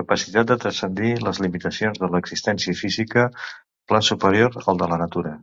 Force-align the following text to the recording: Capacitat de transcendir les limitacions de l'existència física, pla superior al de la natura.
Capacitat 0.00 0.48
de 0.50 0.54
transcendir 0.62 1.10
les 1.26 1.38
limitacions 1.44 2.00
de 2.04 2.08
l'existència 2.14 2.74
física, 2.80 3.26
pla 3.92 4.00
superior 4.08 4.58
al 4.74 4.82
de 4.84 4.90
la 4.94 5.00
natura. 5.06 5.36